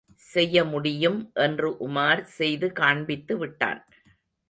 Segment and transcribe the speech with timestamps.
[0.33, 3.81] செய்யமுடியும் என்று உமார் செய்து காண்பித்துவிட்டான்.